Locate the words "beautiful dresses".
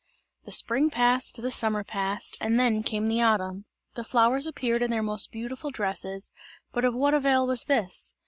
5.31-6.31